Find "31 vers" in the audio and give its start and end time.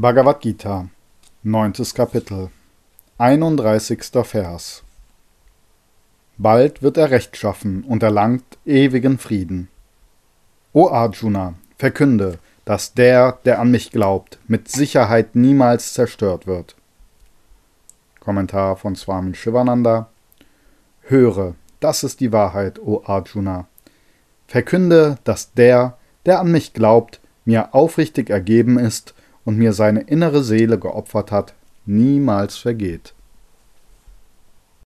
3.18-4.84